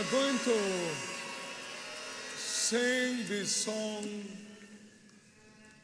[0.00, 0.58] are going to
[2.36, 4.06] sing this song.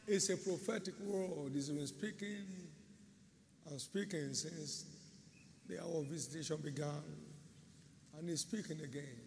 [0.07, 1.51] It's a prophetic word.
[1.53, 2.47] It's been speaking
[3.69, 4.85] and speaking since
[5.69, 7.03] the hour of visitation began.
[8.17, 9.21] And he's speaking again.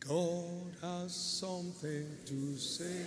[0.00, 3.06] God has something to say.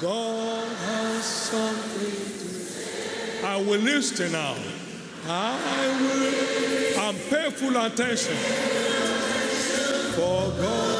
[0.00, 3.44] God has something to say.
[3.44, 4.54] I will listen now.
[5.28, 7.00] I will.
[7.00, 8.36] And pay full attention.
[10.14, 10.99] For God God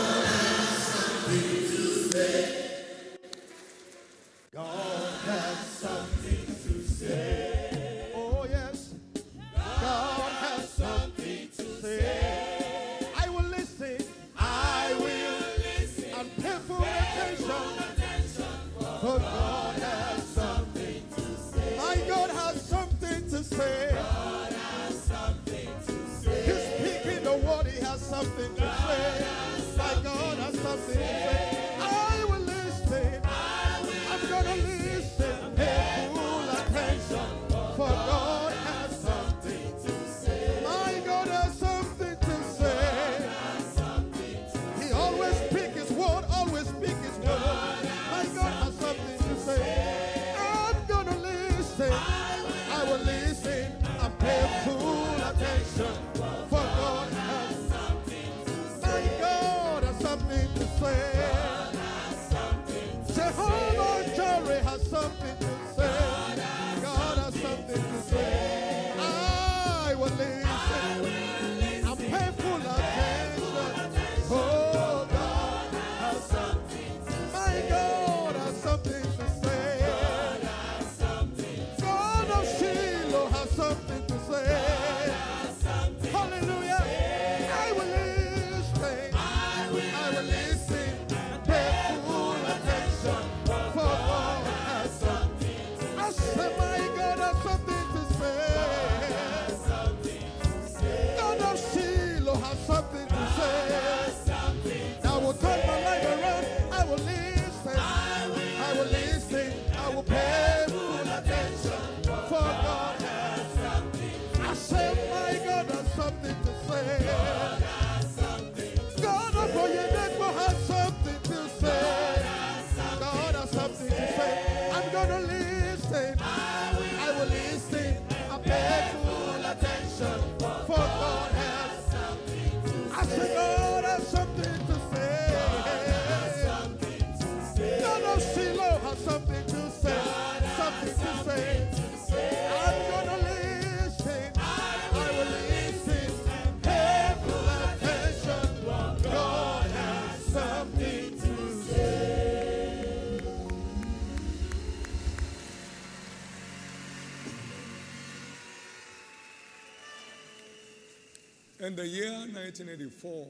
[161.70, 163.28] In the year 1984,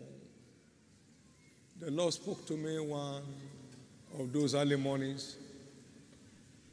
[1.79, 3.23] the Lord spoke to me one
[4.19, 5.37] of those early mornings.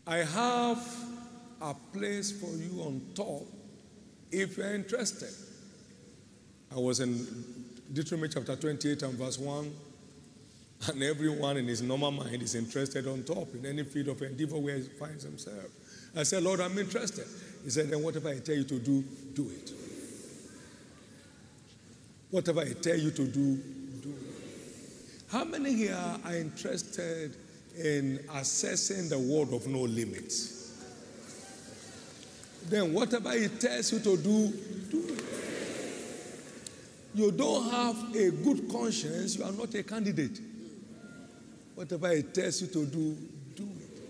[0.08, 0.82] I have
[1.62, 3.44] a place for you on top
[4.32, 5.34] if you're interested.
[6.74, 7.28] I was in
[7.92, 9.70] Deuteronomy chapter 28 and verse 1,
[10.88, 14.58] and everyone in his normal mind is interested on top in any field of endeavor
[14.58, 15.68] where he finds himself.
[16.16, 17.26] I said, Lord, I'm interested.
[17.66, 19.04] He said, then whatever I tell you to do,
[19.34, 19.74] do it.
[22.30, 24.14] Whatever I tell you to do, do.
[25.32, 27.36] How many here are interested
[27.78, 30.74] in assessing the word of no limits?
[32.70, 34.54] Then whatever it tells you to do,
[34.92, 35.24] do it.
[37.16, 40.40] You don't have a good conscience, you are not a candidate.
[41.76, 43.18] Whatever it tells you to do,
[43.56, 44.02] do it.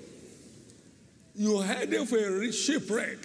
[1.35, 3.17] You're heading for a shipwreck.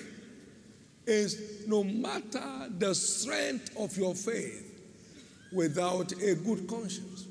[1.05, 4.72] Is no matter the strength of your faith,
[5.53, 7.27] without a good conscience.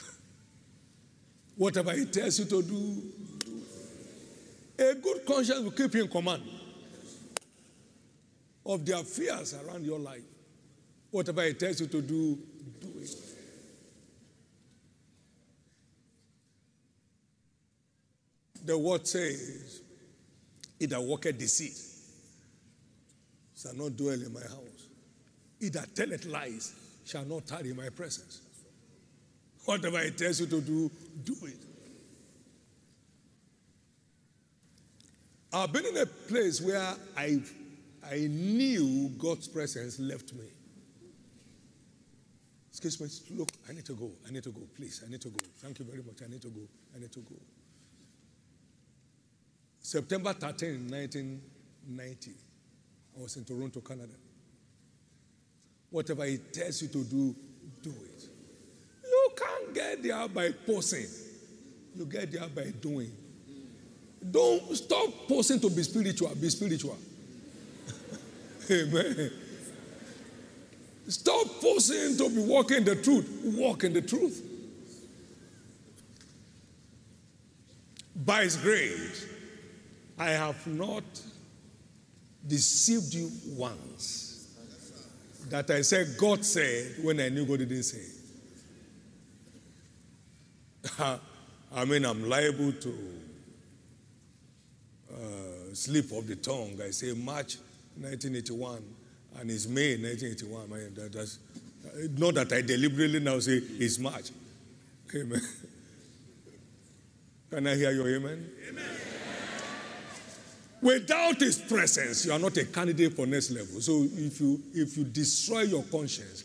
[1.56, 3.02] Whatever he tells you to do,
[3.44, 3.62] do.
[4.78, 6.42] A good conscience will keep you in command
[8.64, 10.22] of the affairs around your life.
[11.10, 12.38] Whatever he tells you to do,
[12.80, 13.16] do it.
[18.64, 19.80] The word says,
[20.78, 21.78] He that walketh deceit
[23.56, 24.88] shall not dwell in my house.
[25.58, 26.74] He that telleth lies
[27.08, 28.42] shall not tarry in my presence.
[29.64, 30.90] Whatever it tells you to do,
[31.24, 31.64] do it.
[35.52, 37.40] I've been in a place where I,
[38.04, 40.44] I knew God's presence left me.
[42.68, 44.10] Excuse me, look, I need to go.
[44.26, 44.60] I need to go.
[44.76, 45.38] Please, I need to go.
[45.56, 46.22] Thank you very much.
[46.22, 46.60] I need to go.
[46.94, 47.34] I need to go.
[49.80, 52.30] September 13, 1990,
[53.16, 54.12] I was in Toronto, Canada.
[55.90, 57.34] Whatever he tells you to do,
[57.82, 58.28] do it.
[59.04, 61.06] You can't get there by posing,
[61.94, 63.10] you get there by doing.
[64.30, 66.98] Don't stop posing to be spiritual, be spiritual.
[68.70, 69.30] Amen.
[71.08, 74.44] Stop posing to be walking the truth, walk in the truth.
[78.14, 79.26] By His grace,
[80.18, 81.04] I have not
[82.46, 84.27] deceived you once.
[85.50, 88.02] That I said, God said, when I knew God didn't say.
[91.74, 92.94] I mean, I'm liable to
[95.12, 96.78] uh, slip of the tongue.
[96.84, 97.56] I say March
[97.96, 98.82] 1981,
[99.40, 100.70] and it's May 1981.
[100.70, 101.38] Man, that,
[102.18, 104.30] not that I deliberately now say it's March.
[105.14, 105.40] Amen.
[107.50, 108.50] Can I hear your amen?
[108.68, 108.84] Amen.
[110.80, 113.80] Without his presence, you are not a candidate for next level.
[113.80, 116.44] So if you if you destroy your conscience,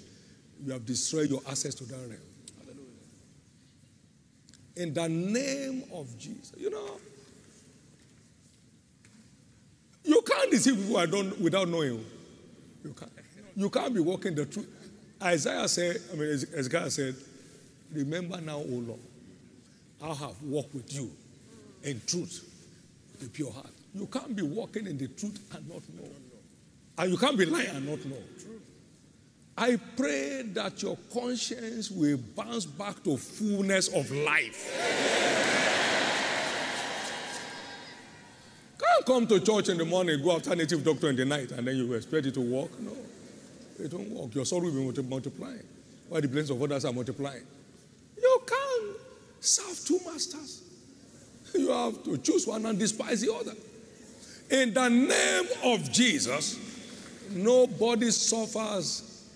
[0.65, 2.17] you have destroyed your access to that realm.
[2.59, 2.87] Hallelujah.
[4.75, 6.53] In the name of Jesus.
[6.57, 6.97] You know,
[10.03, 12.03] you can't deceive people I don't, without knowing.
[12.83, 13.11] You can't.
[13.55, 14.67] You can't be walking the truth.
[15.21, 17.15] Isaiah said, I mean, as God said,
[17.93, 18.99] remember now, O Lord,
[20.01, 21.11] I have walked with you
[21.83, 22.43] in truth,
[23.13, 23.71] with a pure heart.
[23.93, 26.09] You can't be walking in the truth and not know.
[26.97, 28.17] And you can't be lying and not know.
[29.57, 34.71] I pray that your conscience will bounce back to fullness of life.
[38.79, 41.67] Can't come to church in the morning, go after native doctor in the night, and
[41.67, 42.79] then you expect it to work.
[42.79, 42.93] No,
[43.79, 44.33] it don't work.
[44.33, 45.63] Your soul will be multiplying.
[46.09, 47.43] While the blessings of others are multiplying.
[48.17, 48.97] You can't
[49.39, 50.63] serve two masters.
[51.53, 53.53] You have to choose one and despise the other.
[54.49, 56.59] In the name of Jesus,
[57.31, 59.27] nobody suffers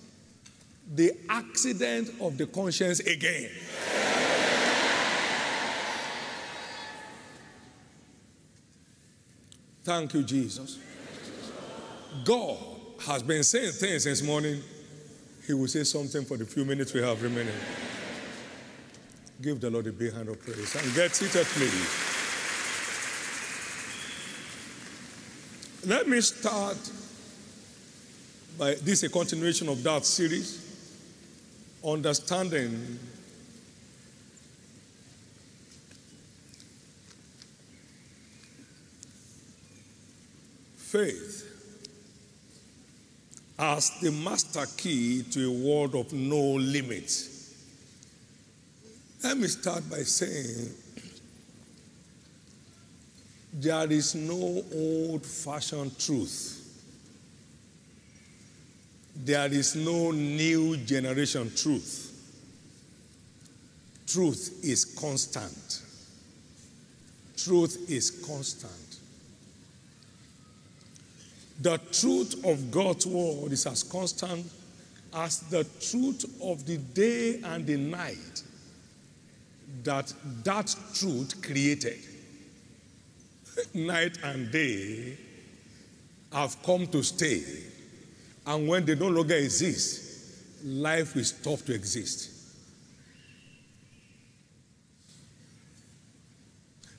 [0.93, 3.49] the accident of the conscience again.
[9.83, 10.79] Thank you, Jesus.
[12.25, 12.57] God
[13.05, 14.61] has been saying things this morning.
[15.45, 17.53] He will say something for the few minutes we have remaining.
[19.41, 22.06] Give the Lord a big hand of praise and get seated, please.
[25.87, 26.77] Let me start
[28.57, 30.61] by this a continuation of that series.
[31.81, 32.99] Understanding
[40.75, 41.45] faith
[43.57, 47.55] as the master key to a world of no limits.
[49.23, 50.69] Let me start by saying
[53.53, 56.63] there is no old fashioned truth.
[59.15, 62.03] There is no new generation truth.
[64.05, 65.81] Truth is constant.
[67.35, 68.71] Truth is constant.
[71.59, 74.45] The truth of God's word is as constant
[75.13, 78.43] as the truth of the day and the night
[79.83, 80.13] that
[80.43, 81.99] that truth created.
[83.73, 85.17] Night and day
[86.31, 87.43] have come to stay,
[88.45, 92.31] and when they no longer exist, life will stop to exist.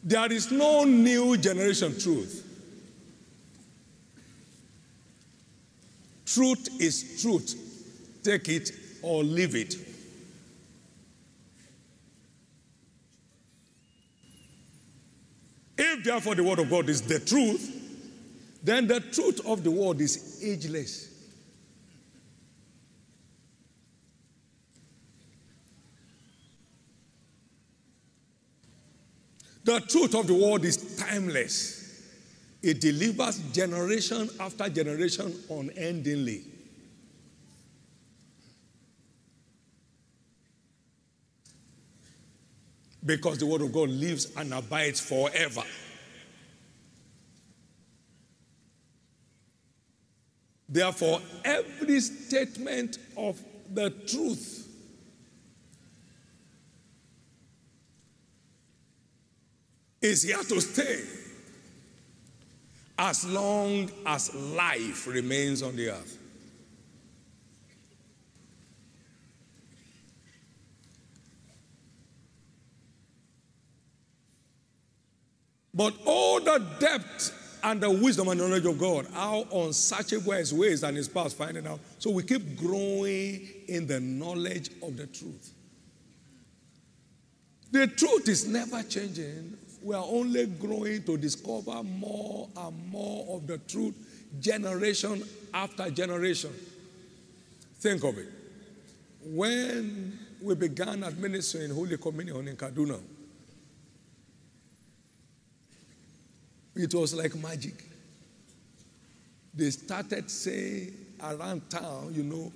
[0.03, 2.45] There is no new generation truth.
[6.25, 8.21] Truth is truth.
[8.23, 8.71] Take it
[9.03, 9.75] or leave it.
[15.77, 17.71] If therefore the word of God is the truth,
[18.63, 21.05] then the truth of the word is ageless.
[29.65, 31.77] The truth of the word is timeless.
[32.63, 36.43] It delivers generation after generation unendingly.
[43.05, 45.63] Because the word of God lives and abides forever.
[50.69, 53.41] Therefore, every statement of
[53.73, 54.69] the truth
[60.03, 61.05] is here to stay.
[62.99, 66.19] as long as life remains on the earth.
[75.73, 80.83] But all the depth and the wisdom and knowledge of God, how unsearchable his ways
[80.83, 81.81] and his paths, finding out.
[81.99, 85.53] So we keep growing in the knowledge of the truth.
[87.71, 89.57] The truth is never changing.
[89.83, 93.95] We are only growing to discover more and more of the truth,
[94.41, 95.23] generation
[95.53, 96.53] after generation.
[97.75, 98.29] Think of it.
[99.25, 103.01] When we began administering Holy Communion in Kaduna,
[106.79, 107.75] it was like magic.
[109.53, 112.53] They started saying around town, you know,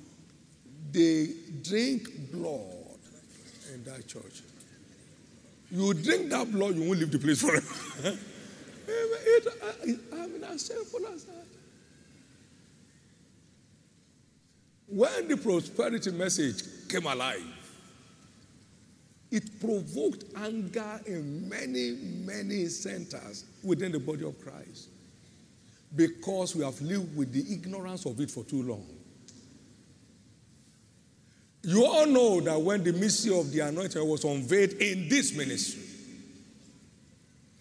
[0.92, 1.28] they
[1.62, 2.98] drink blood
[3.74, 4.42] in that church.
[5.70, 8.16] You drink that blood, you won't leave the place forever.
[8.84, 11.46] Uh, it, I mean, as simple as that.
[14.88, 17.61] When the prosperity message came alive,
[19.32, 21.92] it provoked anger in many,
[22.24, 24.90] many centers within the body of Christ
[25.96, 28.86] because we have lived with the ignorance of it for too long.
[31.62, 35.82] You all know that when the mystery of the anointing was unveiled in this ministry,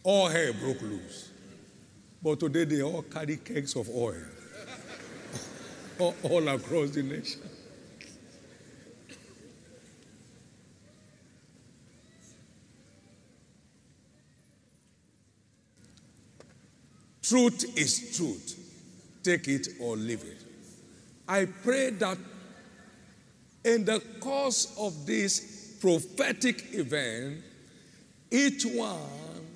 [0.04, 1.30] all hell broke loose.
[2.22, 4.16] But today they all carry kegs of oil
[6.24, 7.42] all across the nation.
[17.32, 18.60] Truth is truth.
[19.24, 20.44] Take it or leave it.
[21.26, 22.18] I pray that
[23.64, 27.42] in the course of this prophetic event,
[28.30, 29.48] each one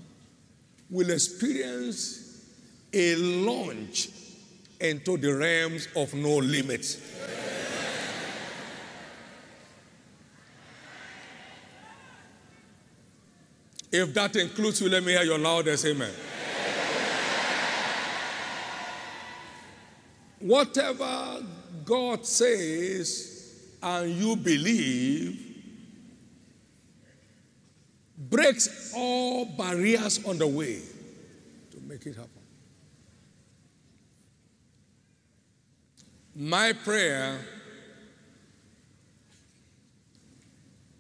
[0.90, 2.46] will experience
[2.94, 4.08] a launch
[4.80, 6.96] into the realms of no limits.
[13.92, 16.14] If that includes you, let me hear your loudest amen.
[20.46, 21.44] Whatever
[21.86, 25.42] God says and you believe
[28.16, 30.82] breaks all barriers on the way
[31.72, 32.30] to make it happen.
[36.36, 37.40] My prayer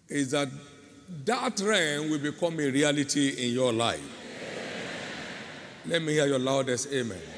[0.10, 0.50] is that
[1.24, 4.02] that rain will become a reality in your life.
[5.86, 7.35] Let me hear your loudest amen.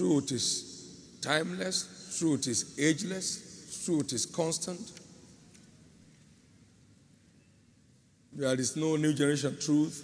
[0.00, 4.80] Truth is timeless, truth is ageless, truth is constant.
[8.32, 10.02] There is no new generation truth.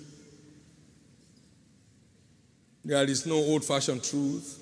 [2.85, 4.59] There is no old fashioned truth.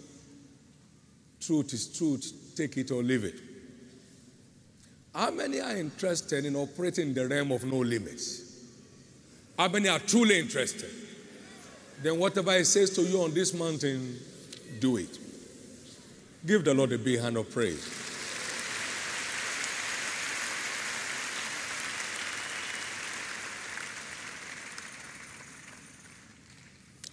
[1.40, 2.52] Truth is truth.
[2.56, 3.40] Take it or leave it.
[5.12, 8.56] How many are interested in operating in the realm of no limits?
[9.58, 10.90] How many are truly interested?
[12.04, 14.16] Then, whatever He says to you on this mountain,
[14.78, 15.23] do it.
[16.46, 17.88] Give the Lord a big hand of praise.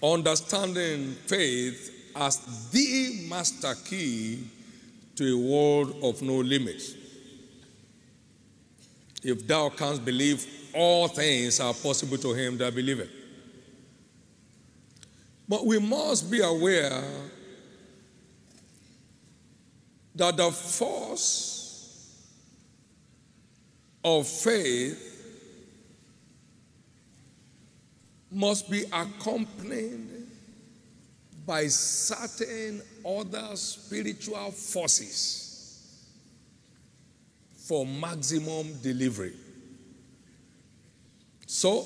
[0.03, 4.47] Understanding faith as the master key
[5.15, 6.95] to a world of no limits.
[9.23, 13.09] If thou canst believe, all things are possible to him that believeth.
[15.47, 17.03] But we must be aware
[20.21, 22.15] that the force
[24.03, 25.07] of faith
[28.31, 30.27] must be accompanied
[31.43, 36.05] by certain other spiritual forces
[37.55, 39.33] for maximum delivery.
[41.47, 41.83] So,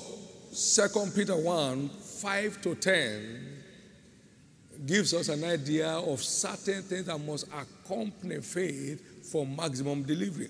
[0.52, 3.55] 2 Peter 1 5 to 10
[4.84, 10.48] gives us an idea of certain things that must accompany faith for maximum delivery.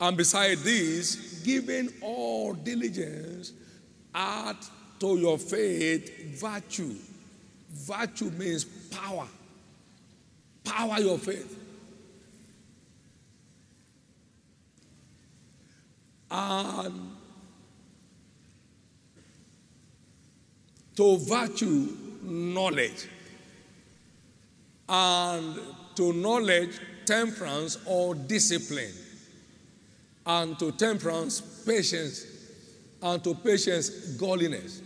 [0.00, 3.52] And beside this, giving all diligence,
[4.14, 4.56] add
[5.00, 6.94] to your faith virtue.
[7.72, 9.26] Virtue means power.
[10.64, 11.60] Power your faith.
[16.30, 17.10] And
[20.96, 23.08] to virtue, knowledge
[24.88, 25.58] and
[25.96, 28.92] to knowledge, temperance or discipline,
[30.26, 32.26] and to temperance, patience,
[33.02, 34.80] and to patience, godliness,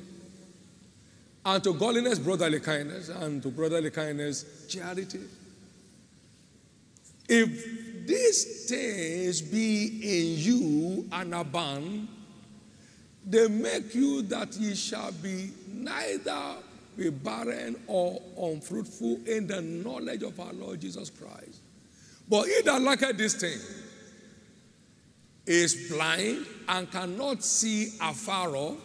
[1.44, 5.20] And to godliness, brotherly kindness, and to brotherly kindness, charity.
[7.26, 12.08] If these things be in you and abound,
[13.24, 16.56] they make you that ye shall be neither
[16.98, 21.60] be barren or unfruitful in the knowledge of our Lord Jesus Christ.
[22.28, 23.58] But he that lacketh this thing
[25.46, 28.76] is blind and cannot see afar off,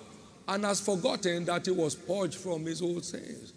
[0.47, 3.53] and has forgotten that he was purged from his old sins.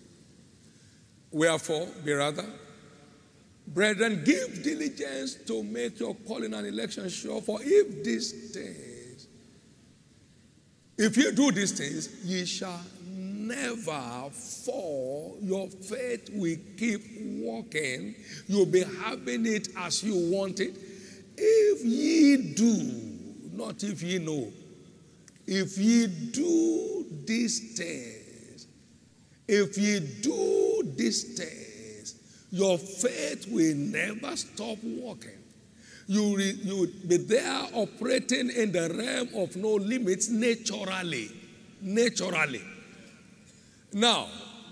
[1.30, 2.48] Wherefore, berather,
[3.66, 7.42] brethren, give diligence to make your calling and election sure.
[7.42, 9.26] For if these things,
[10.96, 12.80] if you do these things, ye shall
[13.46, 15.36] never fall.
[15.40, 17.02] Your faith will keep
[17.42, 18.14] walking.
[18.46, 20.76] You'll be having it as you want it.
[21.36, 24.52] If ye do, not if ye know,
[25.46, 28.66] if ye do these things,
[29.46, 32.14] if ye do these things,
[32.50, 35.30] your faith will never stop working.
[36.08, 41.30] You, re, you will be there operating in the realm of no limits naturally.
[41.80, 42.62] Naturally.
[43.92, 44.28] Now,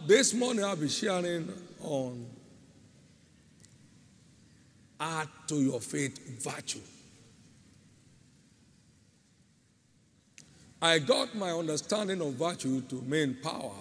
[0.07, 2.27] this morning I'll be sharing on
[5.01, 6.81] add to your faith virtue.
[10.81, 13.73] I got my understanding of virtue to main power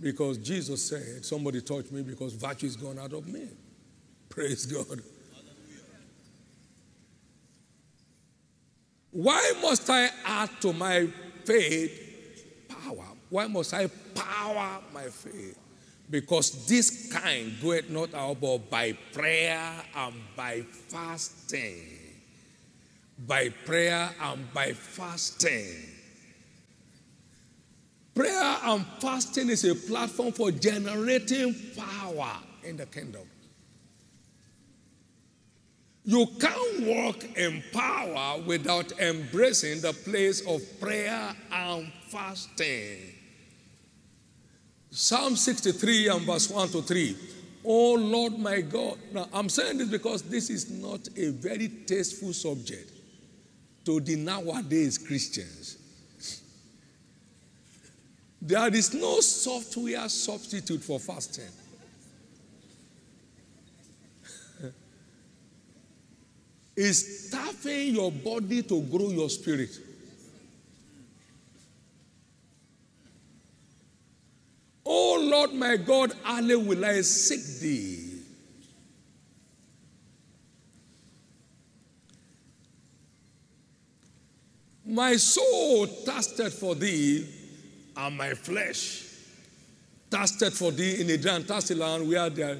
[0.00, 3.46] because Jesus said, Somebody touched me because virtue is gone out of me.
[4.28, 5.00] Praise God.
[9.12, 11.06] Why must I add to my
[11.44, 13.11] faith power?
[13.32, 15.58] Why must I power my faith?
[16.10, 21.80] Because this kind goeth not out but by prayer and by fasting.
[23.26, 25.64] By prayer and by fasting.
[28.14, 33.26] Prayer and fasting is a platform for generating power in the kingdom.
[36.04, 43.20] You can't walk in power without embracing the place of prayer and fasting.
[44.94, 47.16] Psalm 63 and verse 1 to 3.
[47.64, 48.98] Oh Lord my God.
[49.10, 52.90] Now I'm saying this because this is not a very tasteful subject
[53.86, 55.78] to the nowadays Christians.
[58.42, 61.44] There is no software substitute for fasting.
[66.76, 69.70] it's staffing your body to grow your spirit.
[74.84, 78.08] Oh Lord my God, early will I seek thee.
[84.84, 87.26] My soul thirsted for thee,
[87.96, 89.06] and my flesh
[90.10, 92.58] thirsted for thee in a dry and thirsty land where there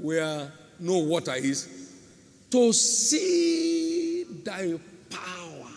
[0.00, 1.68] where no water is,
[2.50, 4.72] to see thy
[5.10, 5.68] power.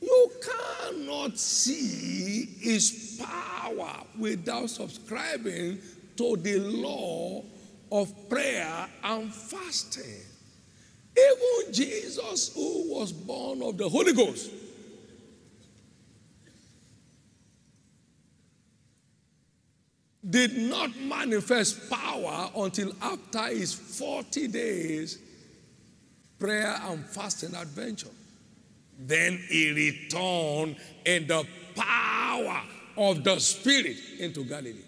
[0.00, 5.78] You cannot see his power without subscribing
[6.16, 7.42] to the law
[7.92, 10.22] of prayer and fasting.
[11.16, 14.50] Even Jesus, who was born of the Holy Ghost,
[20.28, 25.18] did not manifest power until after his 40 days
[26.38, 28.10] prayer and fasting adventure.
[28.98, 32.62] Then he returned in the power
[32.96, 34.84] of the Spirit into Galilee.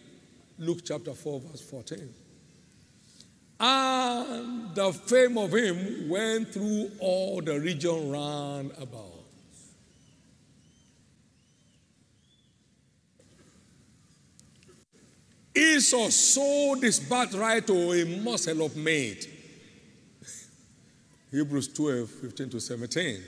[0.58, 2.14] Luke chapter 4, verse 14.
[3.60, 9.04] And the fame of him went through all the region round about.
[15.54, 19.28] Esau sold his birthright to a morsel of meat.
[21.32, 23.20] Hebrews 12, 15 to 17.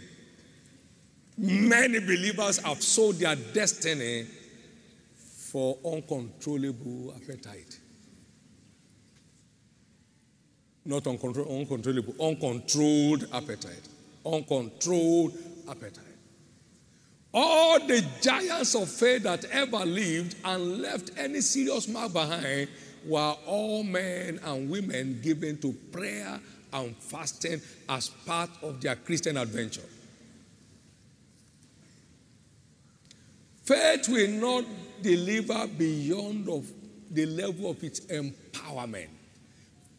[1.39, 4.27] Many believers have sold their destiny
[5.51, 7.79] for uncontrollable appetite.
[10.85, 13.89] Not uncontrollable, uncontrollable, uncontrolled appetite.
[14.25, 15.37] Uncontrolled
[15.69, 16.05] appetite.
[17.33, 22.69] All the giants of faith that ever lived and left any serious mark behind
[23.07, 26.41] were all men and women given to prayer
[26.73, 29.81] and fasting as part of their Christian adventure.
[33.65, 34.65] Faith will not
[35.03, 36.71] deliver beyond of
[37.11, 39.09] the level of its empowerment.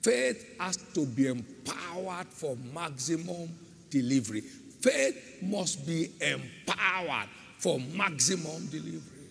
[0.02, 3.50] Faith has to be empowered for maximum
[3.90, 4.42] delivery.
[4.42, 9.22] Faith must be empowered for maximum delivery.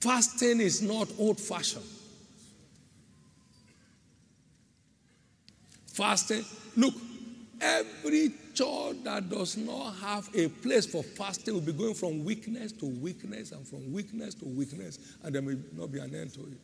[0.00, 1.84] Fasting is not old fashioned.
[5.86, 6.44] Fasting,
[6.76, 6.94] look,
[7.60, 12.72] every church that does not have a place for fasting will be going from weakness
[12.72, 16.40] to weakness and from weakness to weakness, and there may not be an end to
[16.40, 16.58] it.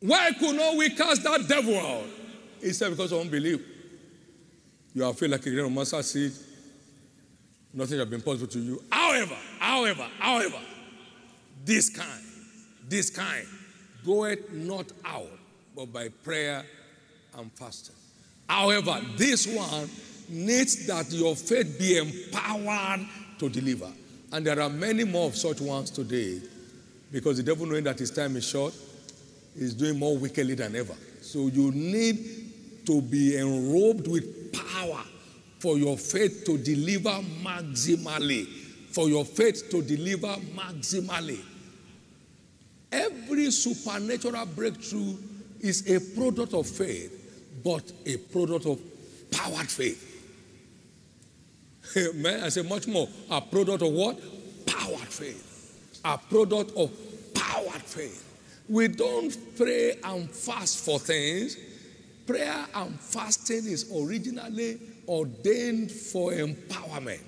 [0.00, 2.06] Why could not we cast that devil out?
[2.60, 3.60] He said, because of unbelief.
[4.94, 6.32] You are feel like a grain of mustard seed.
[7.72, 8.82] Nothing has been possible to you.
[8.90, 10.58] However, however, however,
[11.64, 12.24] this kind,
[12.88, 13.46] this kind,
[14.04, 15.30] goeth not out,
[15.74, 16.64] but by prayer
[17.38, 17.94] and fasting.
[18.48, 19.88] However, this one
[20.28, 23.06] needs that your faith be empowered
[23.38, 23.90] to deliver.
[24.32, 26.40] And there are many more of such ones today
[27.10, 28.74] because the devil, knowing that his time is short,
[29.54, 30.94] is doing more wickedly than ever.
[31.20, 35.02] So you need to be enrobed with power
[35.58, 38.46] for your faith to deliver maximally.
[38.92, 41.40] For your faith to deliver maximally.
[42.90, 45.16] Every supernatural breakthrough
[45.60, 47.21] is a product of faith,
[47.64, 48.80] but a product of
[49.30, 50.08] powered faith.
[52.14, 53.08] Man, I say much more.
[53.30, 54.18] A product of what?
[54.66, 56.00] Powered faith.
[56.04, 56.90] A product of
[57.34, 58.28] powered faith.
[58.68, 61.56] We don't pray and fast for things.
[62.26, 67.20] Prayer and fasting is originally ordained for empowerment.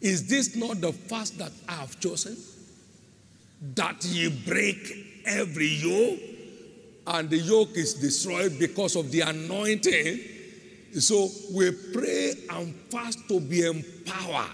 [0.00, 2.36] Is this not the fast that I have chosen?
[3.74, 6.20] That ye break every yoke,
[7.06, 10.20] and the yoke is destroyed because of the anointing.
[10.98, 14.50] So we pray and fast to be empowered.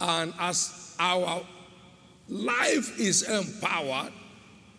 [0.00, 1.42] And as our
[2.28, 4.12] life is empowered,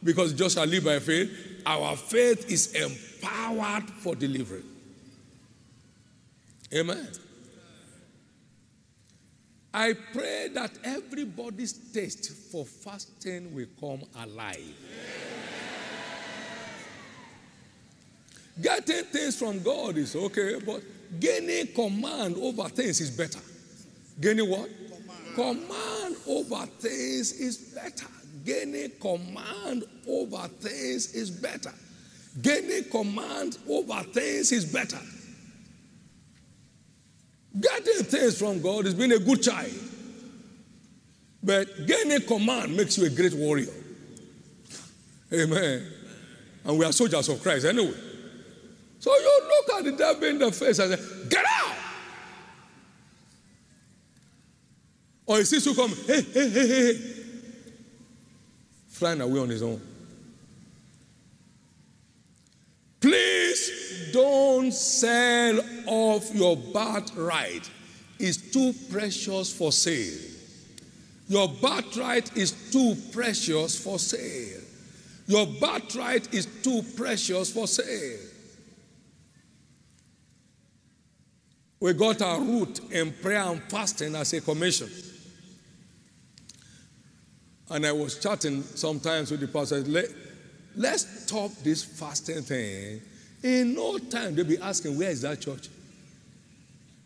[0.03, 1.31] because just shall live by faith,
[1.65, 4.63] our faith is empowered for delivery.
[6.73, 7.07] Amen.
[9.73, 14.73] I pray that everybody's taste for fasting will come alive.
[18.61, 20.81] Getting things from God is okay, but
[21.19, 23.39] gaining command over things is better.
[24.19, 24.69] Gaining what?
[25.35, 28.07] Command, command over things is better.
[28.43, 31.73] Gaining command over things is better.
[32.41, 34.99] Gaining command over things is better.
[37.59, 39.71] Getting things from God is being a good child.
[41.43, 43.73] But gaining command makes you a great warrior.
[45.31, 45.87] Amen.
[46.63, 48.06] And we are soldiers of Christ anyway.
[49.07, 51.75] So you look at the devil in the face and say, Get out!
[55.25, 56.99] Or he sees you come, hey, hey, hey, hey,
[58.89, 59.79] flying away on his own.
[62.99, 67.69] Please don't sell off your birthright.
[68.19, 70.19] It's too precious for sale.
[71.29, 74.61] Your birthright is too precious for sale.
[75.27, 78.26] Your birthright is too precious for sale.
[81.79, 84.89] We got our root in prayer and fasting as a commission.
[87.69, 89.81] And I was chatting sometimes with the pastor.
[89.81, 90.05] Let,
[90.75, 93.01] let's stop this fasting thing.
[93.43, 95.67] In no time, they'll be asking, Where is that church?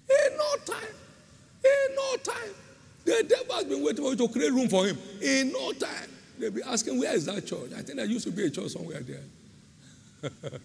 [0.10, 0.96] In no time.
[1.64, 2.54] In no time.
[3.04, 4.98] The devil has been waiting for you to create room for him.
[5.22, 6.10] In no time.
[6.40, 7.72] They'll be asking, Where is that church?
[7.76, 10.32] I think there used to be a church somewhere there.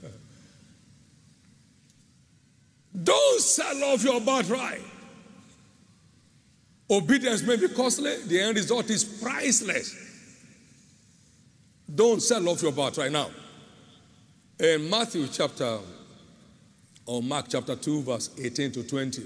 [3.03, 4.81] Don't sell off your birthright.
[6.89, 9.95] Obedience may be costly, the end result is priceless.
[11.93, 13.29] Don't sell off your birthright now.
[14.59, 15.79] In Matthew chapter
[17.05, 19.23] or Mark chapter 2, verse 18 to 20,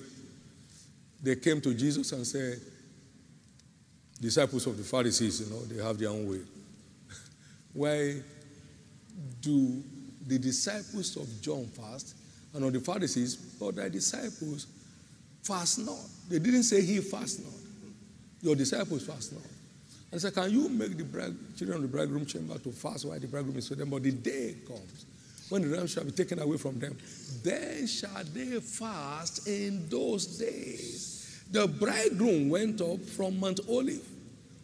[1.22, 2.58] they came to Jesus and said,
[4.20, 6.40] Disciples of the Pharisees, you know, they have their own way.
[7.72, 8.20] Why
[9.40, 9.82] do
[10.26, 12.16] the disciples of John fast
[12.54, 14.66] and of the Pharisees, but thy disciples
[15.42, 15.98] fast not?
[16.28, 17.52] They didn't say he fast not.
[18.42, 19.42] Your disciples fast not.
[20.12, 23.18] And said, Can you make the bride, children of the bridegroom chamber to fast while
[23.18, 23.90] the bridegroom is with them?
[23.90, 25.06] But the day comes
[25.48, 26.96] when the ram shall be taken away from them.
[27.42, 31.44] Then shall they fast in those days.
[31.50, 34.06] The bridegroom went up from Mount Olive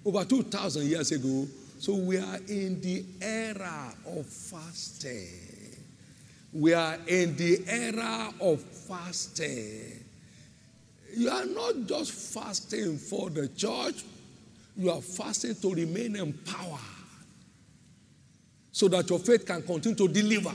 [0.05, 1.46] over 2,000 years ago.
[1.79, 5.45] So we are in the era of fasting.
[6.57, 10.03] We are in the era of fasting.
[11.14, 14.05] You are not just fasting for the church,
[14.75, 16.81] you are fasting to remain empowered
[18.73, 20.53] so that your faith can continue to deliver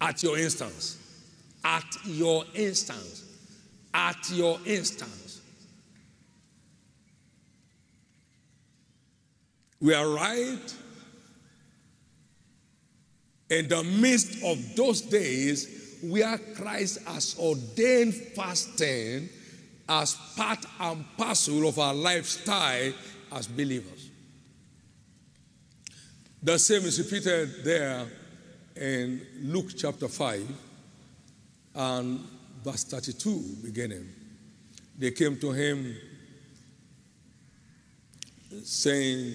[0.00, 0.96] at your instance.
[1.62, 3.24] At your instance.
[3.92, 5.42] At your instance.
[9.78, 10.74] We are right
[13.50, 19.28] in the midst of those days where Christ has ordained fasting
[19.88, 22.92] as part and parcel of our lifestyle
[23.32, 24.10] as believers.
[26.42, 28.06] The same is repeated there
[28.76, 30.48] in Luke chapter 5
[31.74, 32.20] and
[32.62, 34.08] verse 32 beginning.
[34.96, 35.96] They came to him
[38.62, 39.34] saying,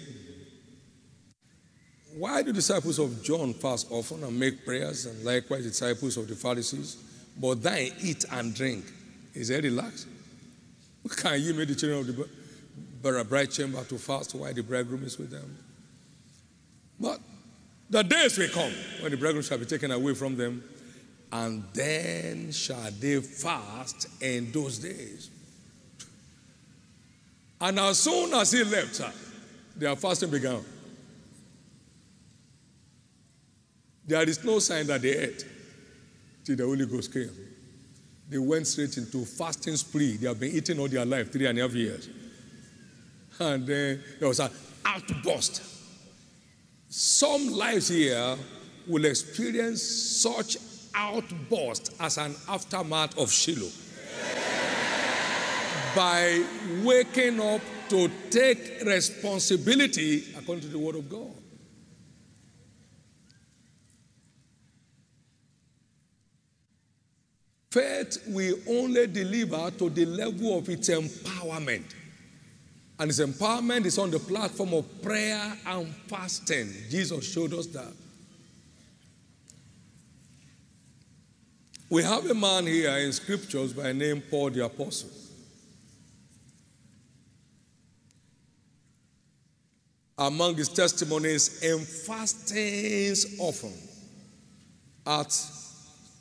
[2.15, 6.35] Why do disciples of John fast often and make prayers, and likewise disciples of the
[6.35, 6.97] Pharisees,
[7.39, 8.85] but thine eat and drink?
[9.33, 10.07] Is he relaxed?
[11.17, 12.15] Can you make the children of
[13.01, 15.57] the bride chamber to fast while the bridegroom is with them?
[16.99, 17.19] But
[17.89, 18.71] the days will come
[19.01, 20.63] when the bridegroom shall be taken away from them,
[21.31, 25.31] and then shall they fast in those days.
[27.59, 29.01] And as soon as he left
[29.75, 30.63] their fasting began.
[34.05, 35.45] There is no sign that they ate
[36.43, 37.29] till the Holy Ghost came.
[38.29, 40.17] They went straight into fasting spree.
[40.17, 42.09] They have been eating all their life, three and a half years.
[43.39, 44.49] And then there was an
[44.85, 45.61] outburst.
[46.89, 48.35] Some lives here
[48.87, 50.57] will experience such
[50.95, 53.71] outburst as an aftermath of Shiloh
[55.95, 56.43] by
[56.83, 61.42] waking up to take responsibility according to the Word of God.
[67.73, 71.95] Faith will only deliver to the level of its empowerment.
[72.99, 76.71] And its empowerment is on the platform of prayer and fasting.
[76.91, 77.91] Jesus showed us that.
[81.89, 85.09] We have a man here in scriptures by name Paul the Apostle.
[90.15, 93.73] among his testimonies in fastings often.
[95.07, 95.62] Acts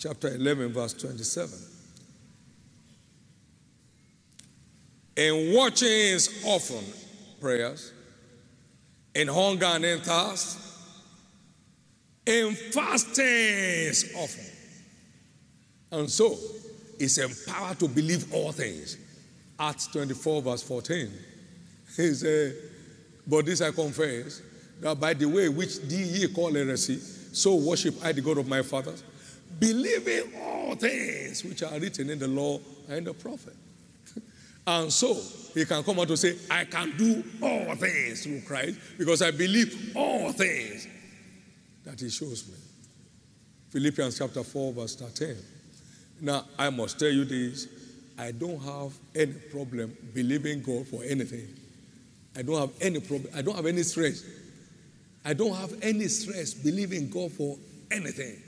[0.02, 1.58] chapter 11, verse 27.
[5.16, 6.84] In watchings often,
[7.40, 7.92] prayers.
[9.14, 10.58] In hunger and thirst.
[12.26, 14.46] In fastings often.
[15.92, 16.36] And so,
[16.98, 18.96] he's empowered to believe all things.
[19.56, 21.12] Acts 24, verse 14.
[21.96, 22.56] He said,
[23.24, 24.42] but this I confess,
[24.80, 28.62] that by the way which ye call heresy, so worship I the God of my
[28.62, 29.04] fathers,
[29.58, 33.56] believing all things which are written in the law and the prophet.
[34.66, 35.14] and so
[35.54, 39.30] he can come out to say, I can do all things through Christ because I
[39.30, 40.88] believe all things
[41.84, 42.54] that he shows me.
[43.70, 45.36] Philippians chapter 4, verse 13.
[46.20, 47.68] Now, I must tell you this
[48.18, 51.48] I don't have any problem believing God for anything.
[52.36, 53.32] I don't have any problem.
[53.34, 54.24] I don't have any stress.
[55.24, 57.56] I don't have any stress believing God for
[57.90, 58.40] anything.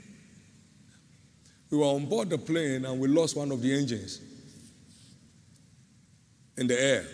[1.75, 4.21] We were on board the plane and we lost one of the engines
[6.55, 7.05] in the air.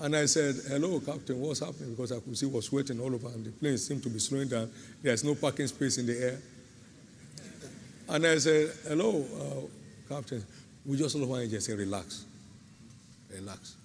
[0.00, 1.90] And I said, Hello, Captain, what's happening?
[1.90, 4.48] Because I could see was sweating all over and the plane seemed to be slowing
[4.48, 4.72] down.
[5.00, 6.38] There's no parking space in the air.
[8.08, 10.44] And I said, Hello, uh, Captain.
[10.84, 11.60] We just lost one engine.
[11.60, 12.24] Say, Relax.
[13.32, 13.76] Relax.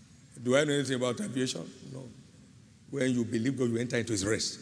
[0.42, 1.70] Do I know anything about aviation?
[1.94, 2.06] No.
[2.90, 4.60] When you believe God, you enter into his rest.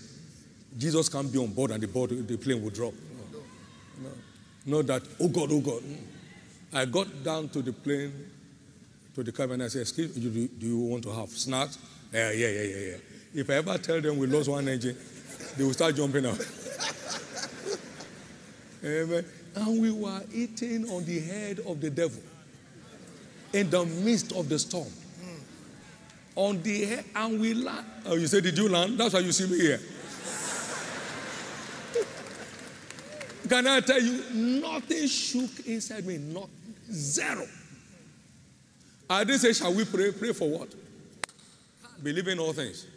[0.77, 2.93] Jesus can't be on board and the, board, the plane will drop.
[3.31, 3.39] No.
[4.09, 4.09] no.
[4.65, 5.83] Not that, oh God, oh God.
[6.73, 8.13] I got down to the plane,
[9.13, 11.77] to the cabin, and I said, Excuse me, do, you want to have snacks?
[12.11, 12.97] Yeah, yeah, yeah, yeah, yeah.
[13.35, 14.97] If I ever tell them we lost one engine,
[15.57, 16.39] they will start jumping out.
[18.83, 19.25] Amen.
[19.55, 22.21] And we were eating on the head of the devil
[23.53, 24.91] in the midst of the storm
[26.35, 27.85] on the air and we land.
[28.05, 28.97] Oh, you say, Did you land?
[28.97, 29.79] That's why you see me here.
[33.53, 36.49] Can I tell you, nothing shook inside me, not
[36.91, 37.45] zero.
[39.07, 40.11] I didn't say, Shall we pray?
[40.11, 40.73] Pray for what?
[42.01, 42.87] Believe in all things.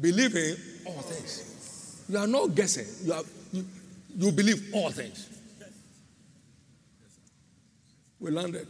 [0.00, 2.02] Believe in all things.
[2.08, 3.06] You are not guessing.
[3.06, 3.22] You, are,
[3.52, 3.64] you,
[4.16, 5.28] you believe all things.
[8.18, 8.66] We landed.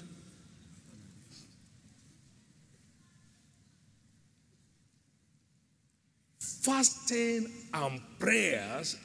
[6.38, 8.96] fasting and prayers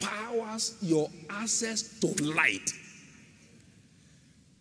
[0.00, 2.72] empowers your access to light.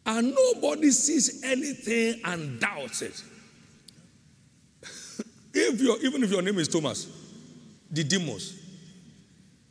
[0.06, 3.23] And nobody sees anything and doubts it.
[5.54, 7.08] if you even if your name is Thomas,
[7.91, 8.58] Didymus,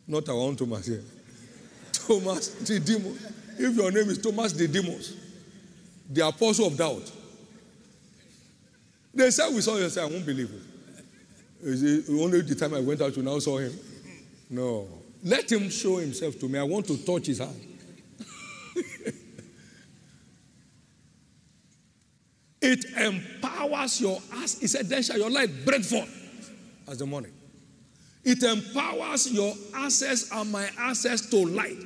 [0.07, 1.03] not our own Thomas here,
[1.93, 3.33] Thomas Didymus.
[3.59, 5.17] If your name is Thomas Didymus,
[6.09, 7.11] the apostle of doubt,
[9.13, 10.63] they said we saw you say, I won't believe it
[11.65, 13.73] only the time I went out, to now saw him?
[14.51, 14.87] No.
[15.23, 16.59] Let him show himself to me.
[16.59, 17.61] I want to touch his hand.
[22.63, 24.59] it empowers your ass.
[24.61, 26.53] He said, Then shall your light break forth
[26.87, 27.33] as the morning.
[28.25, 31.79] It empowers your access and my access to light.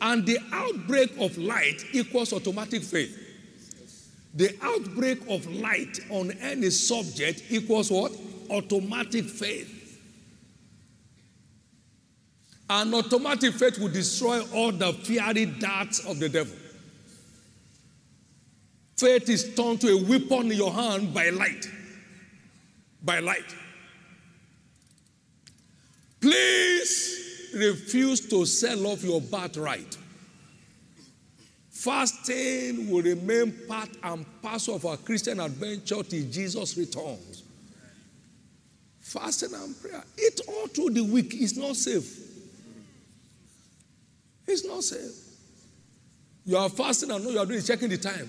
[0.00, 3.22] And the outbreak of light equals automatic faith.
[4.34, 8.12] The outbreak of light on any subject equals what?
[8.50, 9.75] Automatic faith.
[12.68, 16.56] And automatic faith will destroy all the fiery darts of the devil.
[18.96, 21.68] Faith is turned to a weapon in your hand by light.
[23.04, 23.54] By light.
[26.20, 29.96] Please refuse to sell off your birthright.
[31.70, 37.44] Fasting will remain part and parcel of our Christian adventure till Jesus returns.
[38.98, 40.02] Fasting and prayer.
[40.16, 42.25] It all through the week is not safe.
[44.46, 45.12] It's not safe.
[46.44, 48.28] You are fasting and know you are doing checking the time.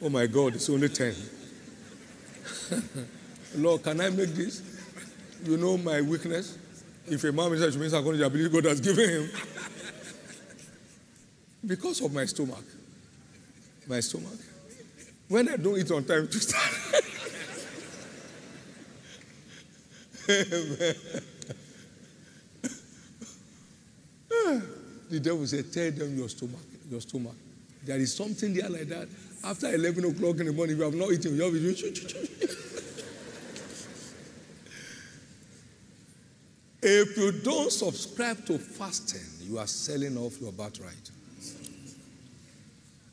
[0.00, 1.14] Oh my God, it's only 10.
[3.56, 4.62] Lord, can I make this?
[5.44, 6.56] You know my weakness.
[7.06, 9.30] If a man says, means according to the God has given him.
[11.66, 12.64] because of my stomach.
[13.88, 14.38] My stomach.
[15.28, 16.74] When I don't eat on time to start.
[25.10, 27.34] the devil said, Tell them your stomach, your stomach.
[27.84, 29.08] There is something there like that.
[29.44, 31.54] After 11 o'clock in the morning, if you have not eaten, you have
[36.80, 41.10] If you don't subscribe to fasting, you are selling off your birthright.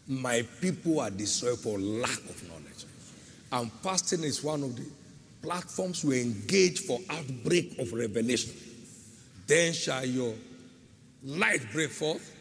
[0.07, 2.85] My people are destroyed for lack of knowledge.
[3.51, 4.85] And fasting is one of the
[5.41, 8.53] platforms we engage for outbreak of revelation.
[9.47, 10.33] Then shall your
[11.25, 12.33] light break forth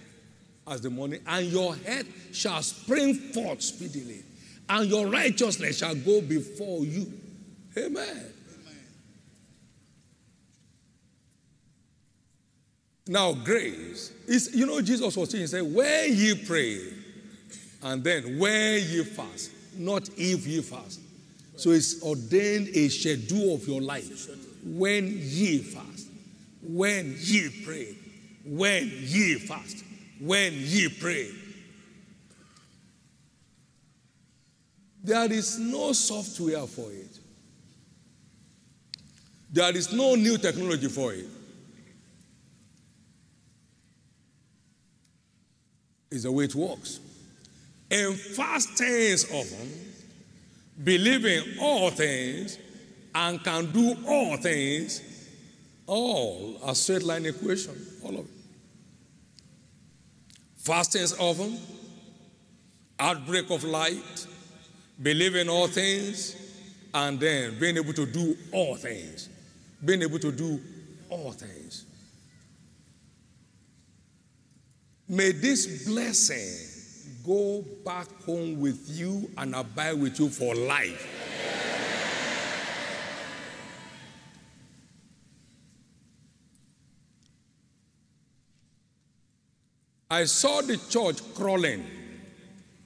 [0.66, 4.22] as the morning, and your head shall spring forth speedily,
[4.68, 7.12] and your righteousness shall go before you.
[7.76, 8.30] Amen.
[13.06, 16.80] Now, grace is, you know, Jesus was saying, he said, when ye pray,
[17.82, 21.00] and then when ye fast, not if ye fast.
[21.56, 24.28] So it's ordained a schedule of your life.
[24.64, 26.08] When ye fast,
[26.62, 27.94] when ye pray,
[28.44, 29.84] when ye fast,
[30.20, 31.30] when ye pray.
[35.02, 37.18] There is no software for it.
[39.52, 41.20] There is no new technology for it.
[41.20, 41.28] it.
[46.14, 47.00] is the way it works.
[47.90, 49.70] And fast things often,
[50.82, 52.58] believing all things,
[53.14, 55.02] and can do all things,
[55.86, 58.33] all a straight line equation, all of it.
[60.64, 61.58] Fastings often,
[62.98, 64.26] outbreak of light,
[65.02, 66.36] believing all things,
[66.94, 69.28] and then being able to do all things.
[69.84, 70.58] Being able to do
[71.10, 71.84] all things.
[75.06, 81.06] May this blessing go back home with you and abide with you for life.
[90.14, 91.84] I saw the church crawling.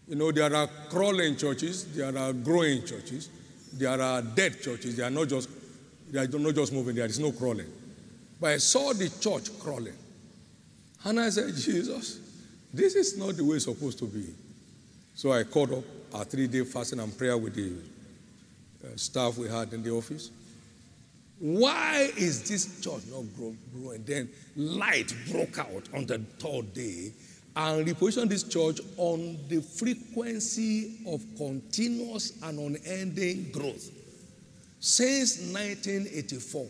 [0.09, 3.29] You know, there are crawling churches, there are growing churches,
[3.75, 4.97] there are dead churches.
[4.97, 5.51] They are not just
[6.11, 7.71] they are not just moving, there is no crawling.
[8.41, 9.93] But I saw the church crawling.
[11.05, 12.19] And I said, Jesus,
[12.73, 14.25] this is not the way it's supposed to be.
[15.15, 15.85] So I called up
[16.15, 17.77] a three day fasting and prayer with the
[18.87, 20.31] uh, staff we had in the office.
[21.41, 24.03] Why is this church not growing?
[24.05, 27.13] Then light broke out on the third day
[27.55, 33.91] and repositioned this church on the frequency of continuous and unending growth.
[34.81, 36.67] Since 1984,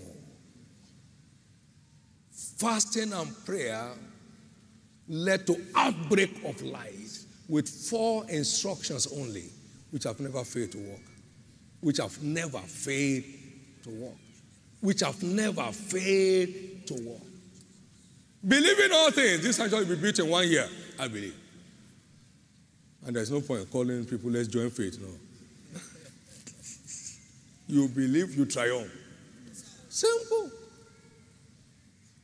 [2.56, 3.90] fasting and prayer
[5.08, 9.50] led to outbreak of light with four instructions only,
[9.90, 11.00] which have never failed to work,
[11.80, 13.24] which have never failed
[13.82, 14.16] to work,
[14.80, 17.22] which have never failed to work.
[18.46, 19.42] Believe in all things.
[19.42, 20.68] This actually will be built in one year,
[20.98, 21.34] I believe.
[23.06, 24.98] And there's no point calling people, let's join faith.
[25.00, 25.80] No.
[27.82, 28.90] you believe, you triumph.
[29.88, 30.50] Simple.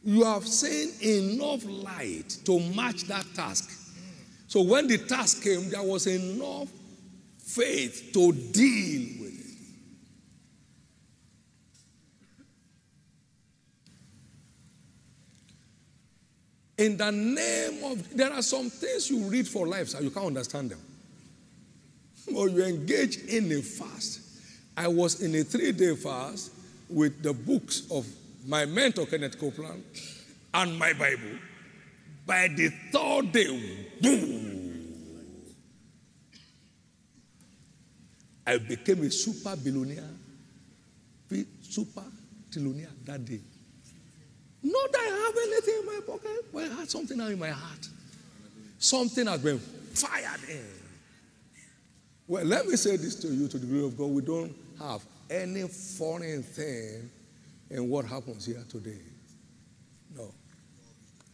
[0.05, 3.71] You have seen enough light to match that task.
[4.47, 6.69] So when the task came, there was enough
[7.39, 9.45] faith to deal with it.
[16.77, 20.27] In the name of, there are some things you read for life, so you can't
[20.27, 20.81] understand them.
[22.35, 24.20] Or you engage in a fast.
[24.77, 26.51] I was in a three day fast
[26.89, 28.07] with the books of
[28.47, 29.85] my mentor, Kenneth Copeland,
[30.53, 31.39] and my Bible.
[32.27, 34.64] By the third day, boom,
[38.47, 40.11] I became a super billionaire,
[41.62, 42.05] super
[42.51, 43.41] trillionaire that day.
[44.65, 47.51] Not that I have anything in my pocket, but I had something now in my
[47.51, 47.87] heart.
[48.79, 50.65] Something has been fired in.
[52.27, 54.11] Well, let me say this to you to the glory of God.
[54.11, 57.11] We don't have any foreign thing
[57.71, 59.01] in what happens here today.
[60.17, 60.33] No.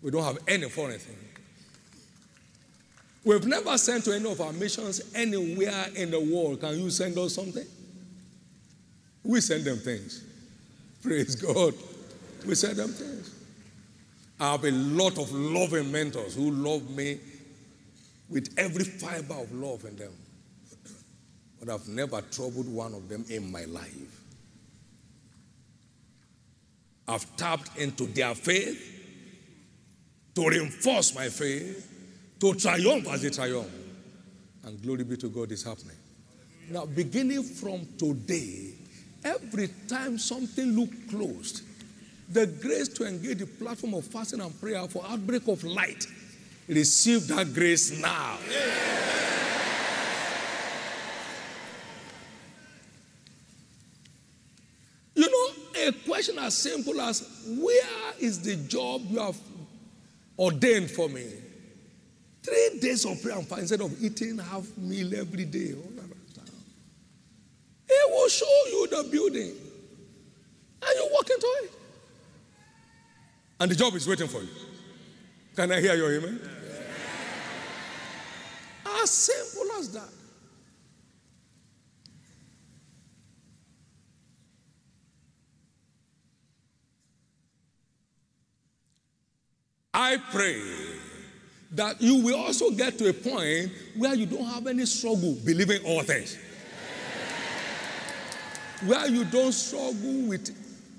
[0.02, 1.16] We don't have any foreign thing.
[3.22, 6.60] We've never sent to any of our missions anywhere in the world.
[6.60, 7.66] Can you send us something?
[9.22, 10.24] We send them things.
[11.02, 11.74] Praise God.
[12.46, 13.34] We said them things.
[14.38, 17.18] I have a lot of loving mentors who love me
[18.30, 20.12] with every fiber of love in them.
[21.58, 24.22] But I've never troubled one of them in my life.
[27.06, 28.98] I've tapped into their faith
[30.34, 31.86] to reinforce my faith,
[32.40, 33.68] to triumph as they triumph.
[34.64, 35.96] And glory be to God is happening.
[36.70, 38.74] Now, beginning from today,
[39.24, 41.62] every time something looks closed,
[42.30, 46.06] the grace to engage the platform of fasting and prayer for outbreak of light,
[46.68, 48.38] receive that grace now.
[55.14, 59.36] You know, a question as simple as where is the job you have
[60.38, 61.26] ordained for me?
[62.44, 65.74] Three days of prayer and fasting instead of eating half meal every day.
[65.74, 66.44] Oh, All.
[67.88, 69.52] It will show you the building.
[70.82, 71.79] And you walk into it.
[73.60, 74.48] And the job is waiting for you.
[75.54, 76.40] Can I hear your amen?
[79.02, 80.08] As simple as that.
[89.92, 90.62] I pray
[91.72, 95.84] that you will also get to a point where you don't have any struggle believing
[95.84, 96.38] all things.
[98.86, 100.50] Where you don't struggle with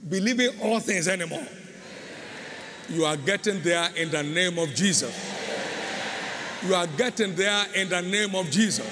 [0.08, 1.48] believing all things anymore.
[2.90, 5.14] You are getting there in the name of Jesus.
[6.66, 8.86] You are getting there in the name of Jesus.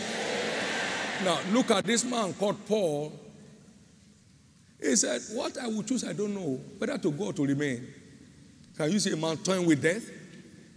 [1.24, 3.12] Now, look at this man called Paul.
[4.82, 7.86] He said, What I will choose, I don't know, whether to go or to remain.
[8.78, 10.10] Can you see a man toying with death?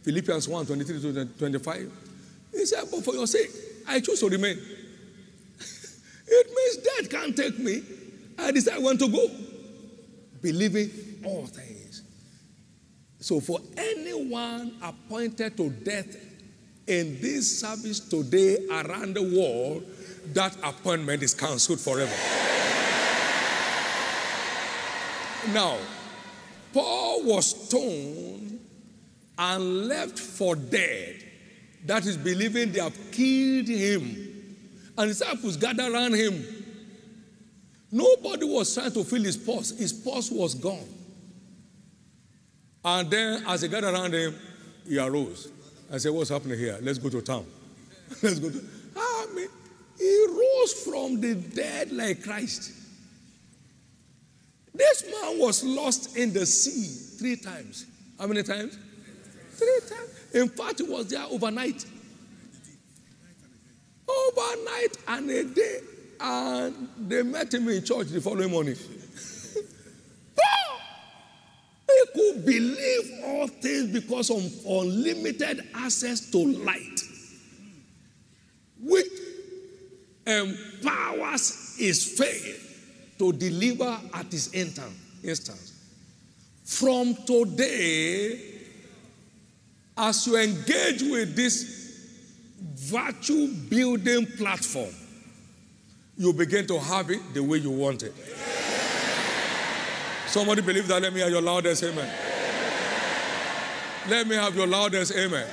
[0.02, 1.92] Philippians 1 23 to 25.
[2.52, 3.50] He said, But for your sake,
[3.86, 4.58] I choose to remain.
[6.26, 7.82] it means death can't take me.
[8.38, 9.28] I decide when to go.
[10.40, 10.90] Believing
[11.24, 11.71] all things.
[13.22, 16.16] So, for anyone appointed to death
[16.88, 19.84] in this service today around the world,
[20.32, 22.10] that appointment is cancelled forever.
[25.54, 25.78] now,
[26.72, 28.58] Paul was stoned
[29.38, 31.22] and left for dead.
[31.86, 34.56] That is believing they have killed him.
[34.98, 36.44] And disciples gathered around him.
[37.92, 39.70] Nobody was trying to fill his purse.
[39.78, 41.01] His purse was gone.
[42.84, 44.34] And then as he got around him,
[44.86, 45.50] he arose.
[45.90, 46.78] and said, What's happening here?
[46.82, 47.46] Let's go to town.
[48.22, 48.64] Let's go to
[48.96, 49.48] I mean,
[49.98, 52.72] he rose from the dead like Christ.
[54.74, 57.86] This man was lost in the sea three times.
[58.18, 58.76] How many times?
[59.52, 60.08] Three times.
[60.34, 61.84] In fact, he was there overnight.
[64.08, 65.78] Overnight and a day.
[66.20, 68.76] And they met him in church the following morning.
[72.14, 77.01] Could believe all things because of unlimited access to light,
[78.82, 79.11] which
[80.26, 85.72] empowers his faith to deliver at his instance.
[86.64, 88.38] From today,
[89.97, 91.64] as you engage with this
[92.61, 94.95] virtue building platform,
[96.18, 98.14] you begin to have it the way you want it.
[100.32, 101.02] Somebody believe that?
[101.02, 102.10] Let me have your loudest amen.
[104.08, 105.46] Let me have your loudest amen.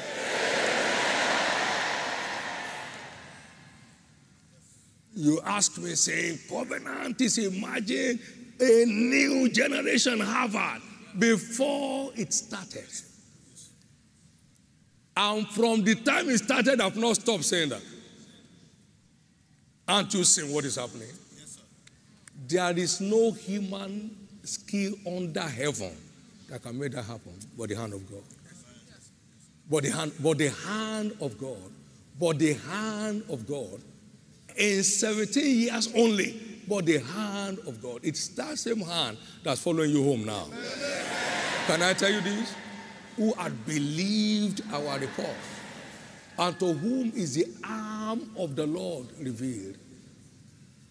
[5.13, 8.21] You ask me, saying, Covenant is imagine
[8.57, 10.82] a new generation Harvard
[11.17, 12.88] before it started.
[15.17, 17.82] And from the time it started, I've not stopped saying that.
[19.89, 21.09] Aren't you seeing what is happening?
[21.38, 21.59] Yes,
[22.47, 25.95] There is no human skill under heaven
[26.50, 28.24] that can make that happen but the hand of God.
[29.70, 31.72] But the hand, but the hand of God,
[32.20, 33.80] but the hand of God,
[34.58, 38.00] in 17 years only, but the hand of God.
[38.04, 40.47] It's that same hand that's following you home now.
[41.68, 42.56] Can I tell you this?
[43.16, 45.36] Who had believed our report,
[46.39, 49.78] and to whom is the arm of the Lord revealed.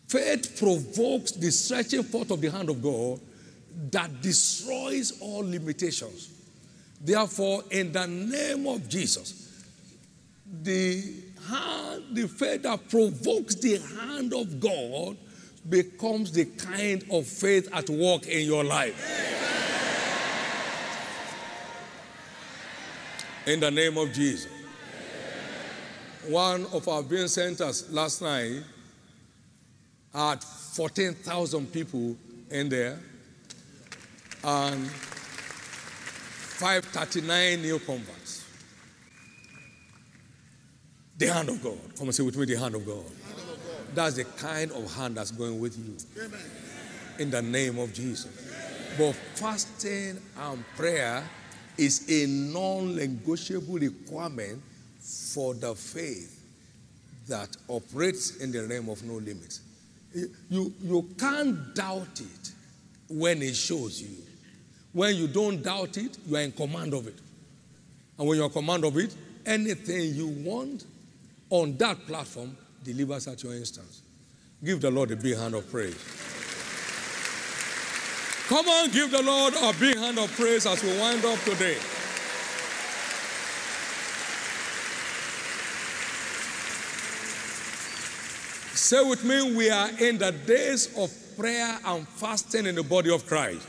[0.06, 3.20] Faith provokes the stretching forth of the hand of God
[3.90, 6.30] that destroys all limitations.
[7.00, 9.64] Therefore, in the name of Jesus,
[10.62, 11.02] the
[11.48, 15.16] hand, the faith that provokes the hand of God
[15.68, 18.96] becomes the kind of faith at work in your life.
[23.46, 24.50] In the name of Jesus.
[26.26, 28.62] One of our viewing centers last night
[30.12, 32.16] had 14,000 people
[32.50, 32.98] in there
[34.44, 34.86] and
[36.58, 38.44] 539 new converts.
[41.16, 41.78] The hand of God.
[41.96, 43.04] Come and say with me, the hand of God.
[43.94, 45.96] That's the kind of hand that's going with you.
[47.18, 48.28] In the name of Jesus.
[48.96, 51.28] But fasting and prayer
[51.76, 54.62] is a non negotiable requirement
[55.00, 56.34] for the faith
[57.28, 59.60] that operates in the realm of no limits.
[60.14, 62.52] You, you can't doubt it
[63.08, 64.27] when it shows you.
[64.98, 67.14] When you don't doubt it, you are in command of it.
[68.18, 69.14] And when you're in command of it,
[69.46, 70.86] anything you want
[71.50, 74.02] on that platform delivers at your instance.
[74.64, 75.94] Give the Lord a big hand of praise.
[78.48, 81.76] Come on, give the Lord a big hand of praise as we wind up today.
[88.74, 93.14] Say with me, we are in the days of prayer and fasting in the body
[93.14, 93.64] of Christ.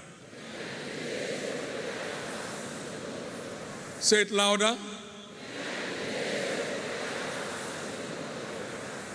[4.00, 4.78] Say it louder.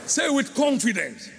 [0.06, 1.30] Say it with confidence.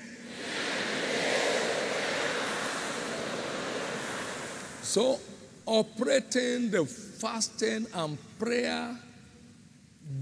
[4.82, 5.20] So,
[5.66, 8.98] operating the fasting and prayer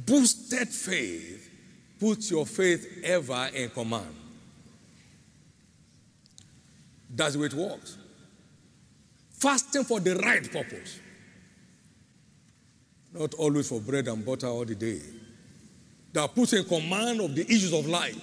[0.06, 1.50] boosted faith
[2.00, 4.16] puts your faith ever in command.
[7.10, 7.98] That's the way it works.
[9.32, 11.00] Fasting for the right purpose,
[13.14, 15.00] not always for bread and butter all the day.
[16.14, 18.20] That puts in command of the issues of life,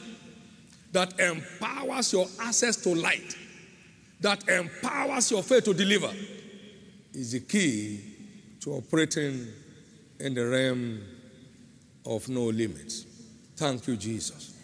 [0.92, 3.36] that empowers your access to light,
[4.20, 6.10] that empowers your faith to deliver,
[7.12, 8.00] is the key
[8.60, 9.46] to operating
[10.18, 11.00] in the realm
[12.06, 13.06] of no limits.
[13.56, 14.56] Thank you, Jesus.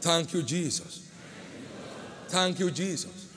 [0.00, 1.10] Thank you, Jesus.
[2.28, 3.32] Thank you, Jesus.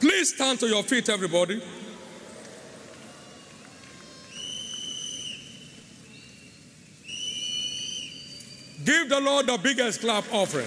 [0.00, 1.62] Please stand to your feet, everybody.
[8.84, 10.66] Give the Lord the biggest clap offering.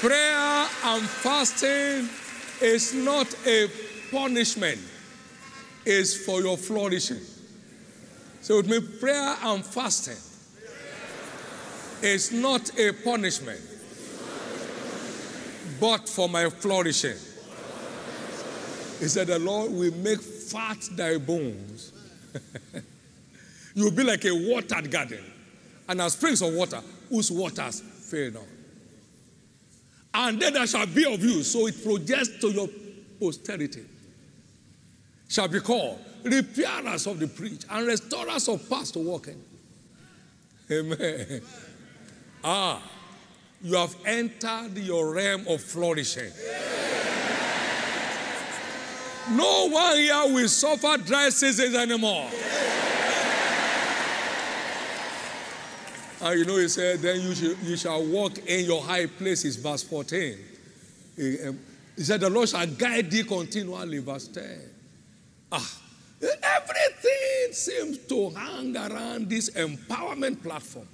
[0.00, 2.08] Prayer and fasting
[2.60, 3.68] is not a
[4.10, 4.80] punishment,
[5.86, 7.20] it's for your flourishing.
[8.40, 10.16] So it means prayer and fasting
[12.02, 13.60] is not a punishment,
[15.82, 17.16] but for my flourishing.
[19.00, 21.92] He said, The Lord will make fat thy bones.
[23.74, 25.24] You'll be like a watered garden,
[25.88, 28.44] and as springs of water whose waters fail not
[30.14, 31.42] and then there shall be of you.
[31.42, 32.68] So it projects to your
[33.18, 33.84] posterity.
[35.28, 39.42] Shall be called repairers of the breach and restorers of past walking.
[40.70, 41.40] Amen.
[42.44, 42.82] Ah,
[43.62, 46.30] you have entered your realm of flourishing.
[49.30, 52.28] No one here will suffer dry seasons anymore.
[56.22, 59.82] And you know, he said, then you, you shall walk in your high places, verse
[59.82, 60.38] 14.
[61.16, 61.58] He, um,
[61.96, 64.44] he said, the Lord shall guide thee continually, verse 10.
[65.50, 65.80] Ah,
[66.22, 70.86] everything seems to hang around this empowerment platform.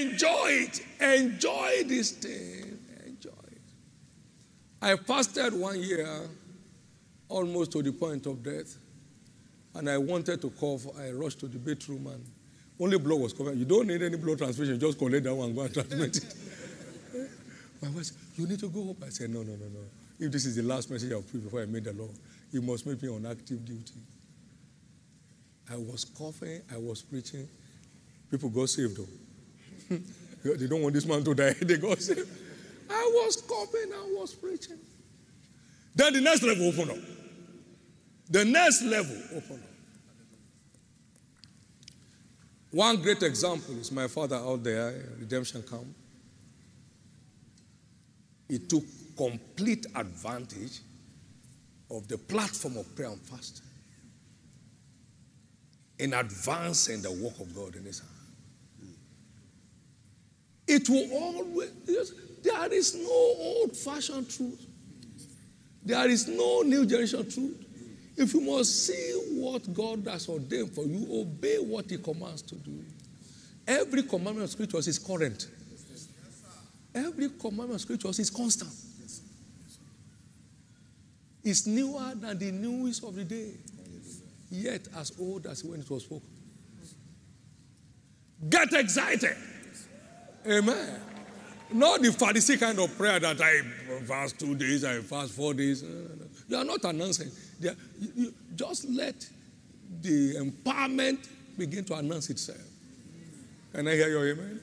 [0.00, 0.80] Enjoy it.
[1.00, 2.78] Enjoy this thing.
[3.06, 3.62] Enjoy it.
[4.80, 6.06] I fasted one year,
[7.28, 8.76] almost to the point of death,
[9.74, 10.86] and I wanted to cough.
[10.98, 12.24] I rushed to the bedroom and
[12.80, 13.56] only blood was coming.
[13.56, 14.78] You don't need any blood transfusion.
[14.80, 16.34] Just collect that one and go and transmit it.
[17.82, 18.96] My wife said, You need to go home.
[19.04, 19.80] I said, No, no, no, no.
[20.18, 22.08] If this is the last message I'll preach before I made the law,
[22.50, 23.94] you must make me on active duty.
[25.70, 27.48] I was coughing, I was preaching.
[28.30, 29.08] People got saved though.
[30.44, 31.54] they don't want this man to die.
[31.60, 32.22] They got say,
[32.90, 34.78] I was coming, I was preaching.
[35.94, 36.98] Then the next level opened up.
[38.28, 39.70] The next level opened up.
[42.70, 45.86] One great example is my father out there, uh, redemption camp.
[48.48, 48.82] He took
[49.16, 50.80] complete advantage
[51.88, 53.64] of the platform of prayer and fasting
[55.98, 58.13] in advancing the work of God in his hand.
[60.66, 61.70] It will always,
[62.42, 64.66] there is no old fashioned truth.
[65.84, 67.64] There is no new generation truth.
[68.16, 72.54] If you must see what God has ordained for you, obey what He commands to
[72.54, 72.84] do.
[73.66, 75.48] Every commandment of scriptures is current.
[76.94, 78.70] Every commandment of scriptures is constant.
[81.42, 83.52] It's newer than the news of the day,
[84.50, 86.28] yet as old as when it was spoken.
[88.48, 89.36] Get excited.
[90.46, 91.00] Amen.
[91.72, 93.62] Not the Pharisee kind of prayer that I
[94.04, 95.82] fast two days, I fast four days.
[96.48, 97.30] You are not announcing.
[98.54, 99.14] Just let
[100.02, 101.26] the empowerment
[101.56, 102.58] begin to announce itself.
[103.72, 104.60] Can I hear your amen?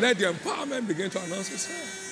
[0.00, 2.02] Let the empowerment begin to announce itself.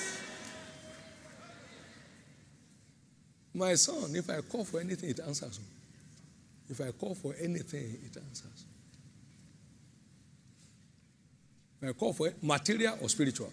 [3.53, 5.59] My son, if I call for anything, it answers.
[6.69, 8.65] If I call for anything, it answers.
[11.63, 13.51] If I call for material or spiritual,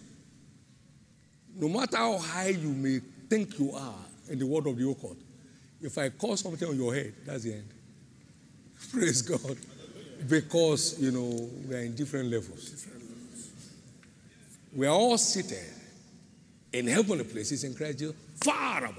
[1.55, 2.99] no matter how high you may
[3.29, 3.95] think you are
[4.29, 5.17] in the world of the occult,
[5.81, 7.69] if I call something on your head, that's the end.
[8.91, 9.57] Praise God.
[10.27, 12.87] Because, you know, we are in different levels.
[14.75, 15.73] We are all seated
[16.71, 18.97] in heavenly places in Christ Jesus, far above.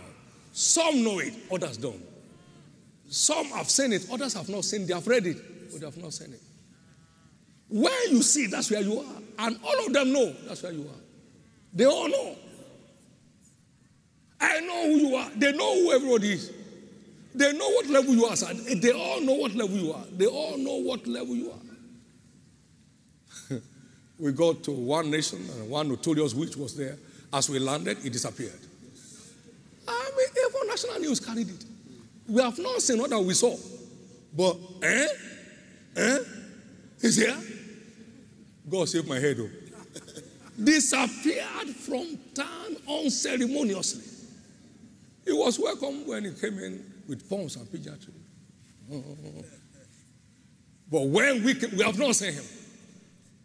[0.52, 2.00] Some know it, others don't.
[3.08, 4.88] Some have seen it, others have not seen it.
[4.88, 6.40] They have read it, but they have not seen it.
[7.74, 9.20] Where you see, that's where you are.
[9.36, 11.00] And all of them know that's where you are.
[11.72, 12.36] They all know.
[14.40, 15.28] I know who you are.
[15.34, 16.52] They know who everybody is.
[17.34, 18.54] They know what level you are, sir.
[18.54, 20.04] They all know what level you are.
[20.16, 21.50] They all know what level you
[23.50, 23.58] are.
[24.20, 26.96] we got to one nation and one notorious witch was there.
[27.32, 28.52] As we landed, it disappeared.
[29.88, 31.64] I mean, even national news carried it.
[32.28, 33.56] We have not seen what we saw.
[34.32, 35.06] But, eh?
[35.96, 36.18] Eh?
[37.00, 37.36] Is here?
[38.68, 39.48] God save my head, though.
[39.48, 40.20] Oh.
[40.64, 44.04] Disappeared from town unceremoniously.
[45.24, 48.14] He was welcome when he came in with pomps and pageantry.
[50.90, 52.44] But when we, we have not seen him,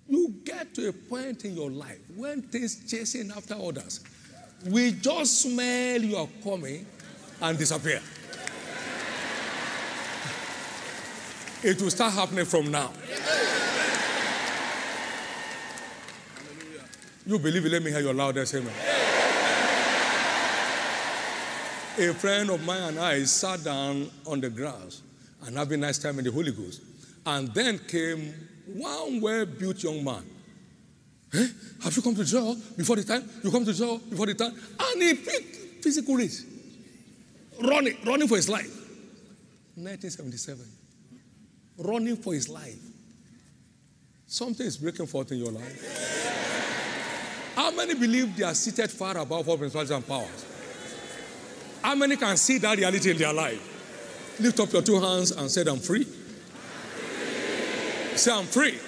[0.07, 4.01] you get to a point in your life when things chasing after others,
[4.67, 6.85] we just smell you are coming
[7.41, 8.01] and disappear.
[11.63, 12.91] It will start happening from now.
[17.29, 17.71] You believe it?
[17.71, 18.73] Let me hear your loudest amen
[21.99, 25.01] a friend of mine and I sat down on the grass
[25.45, 26.81] and having a nice time in the Holy Ghost.
[27.25, 28.33] And then came
[28.73, 30.23] one well built young man.
[31.33, 31.47] Eh?
[31.83, 33.29] Have you come to jail before the time?
[33.43, 34.53] You come to jail before the time?
[34.79, 36.45] And he picked physical race.
[37.61, 38.73] Running, running for his life.
[39.75, 40.65] 1977.
[41.79, 42.79] Running for his life.
[44.25, 46.38] Something is breaking forth in your life.
[47.59, 50.45] How many believe they are seated far above all principalities and powers?
[51.81, 54.39] How many can see that reality in their life?
[54.39, 56.07] Lift up your two hands and say, I'm free.
[58.15, 58.79] Say, I'm free.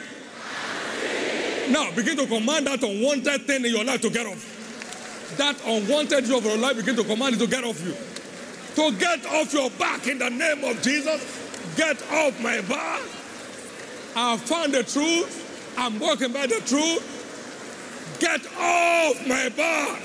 [1.70, 5.36] Now begin to command that unwanted thing in your life to get off.
[5.38, 7.94] That unwanted job of your life, begin to command it to get off you.
[8.76, 11.76] To get off your back in the name of Jesus.
[11.76, 13.02] Get off my back.
[14.16, 15.76] I found the truth.
[15.78, 17.11] I'm walking by the truth.
[18.22, 20.00] Get off my back.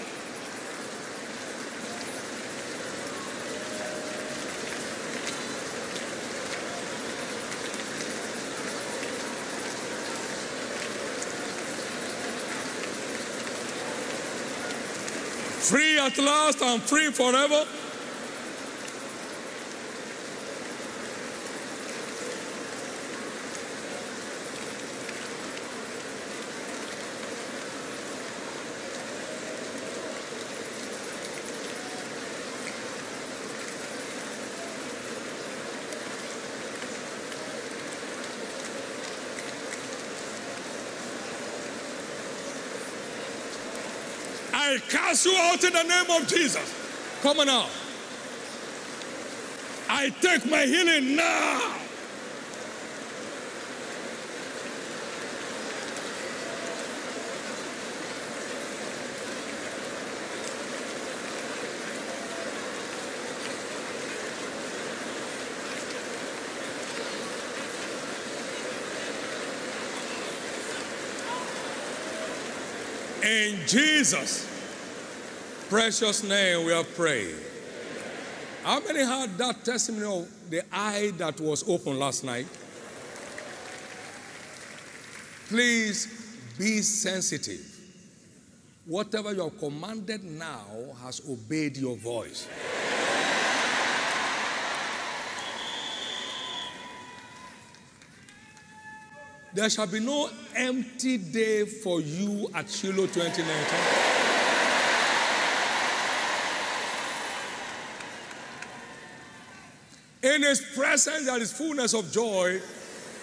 [15.60, 17.66] Free at last and free forever.
[44.78, 46.74] Cast you out in the name of Jesus.
[47.22, 47.66] Come on now.
[49.88, 51.76] I take my healing now.
[73.22, 74.55] in Jesus'
[75.68, 77.34] precious name we have prayed.
[78.62, 82.46] How many had that testimony of the eye that was open last night?
[85.48, 86.06] Please
[86.58, 87.60] be sensitive.
[88.84, 90.66] Whatever you are commanded now
[91.02, 92.48] has obeyed your voice.
[99.54, 104.15] There shall be no empty day for you at Shiloh 2019.
[110.48, 112.60] His presence there is fullness of joy.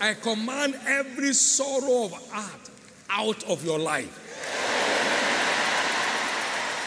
[0.02, 2.70] I command every sorrow of heart
[3.10, 4.20] out of your life.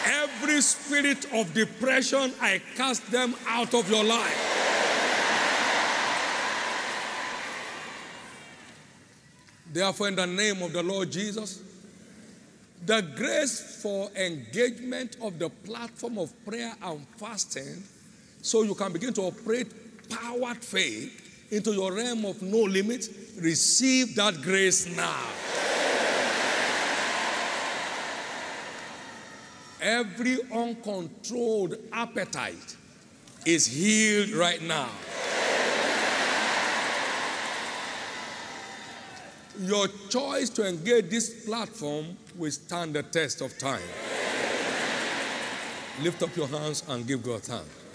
[0.05, 4.53] Every spirit of depression, I cast them out of your life.
[9.73, 11.61] Therefore, in the name of the Lord Jesus,
[12.85, 17.83] the grace for engagement of the platform of prayer and fasting,
[18.41, 24.15] so you can begin to operate powered faith into your realm of no limits, receive
[24.15, 25.23] that grace now.
[29.79, 32.75] Every uncontrolled appetite
[33.45, 34.89] is healed right now.
[39.59, 43.81] Your choice to engage this platform will stand the test of time.
[46.01, 47.86] Lift up your hands and give God thanks.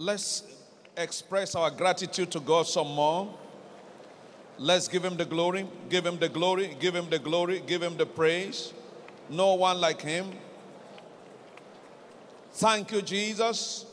[0.00, 0.44] Let's
[0.96, 3.34] express our gratitude to God some more.
[4.56, 7.96] Let's give him the glory, give him the glory, give him the glory, give him
[7.96, 8.72] the praise.
[9.28, 10.30] No one like him.
[12.52, 13.86] Thank you, Jesus.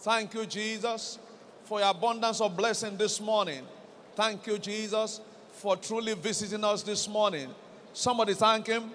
[0.00, 1.18] Thank you, Jesus,
[1.64, 3.66] for your abundance of blessing this morning.
[4.14, 5.22] Thank you, Jesus,
[5.52, 7.48] for truly visiting us this morning.
[7.94, 8.90] Somebody thank him.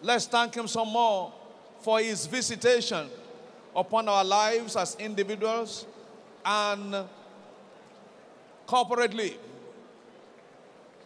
[0.00, 1.34] Let's thank him some more
[1.80, 3.10] for his visitation
[3.78, 5.86] upon our lives as individuals
[6.44, 7.06] and
[8.66, 9.36] corporately.